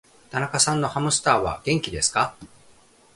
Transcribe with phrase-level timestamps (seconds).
[0.31, 2.35] 田中さんのハムスターは、お元気ですか。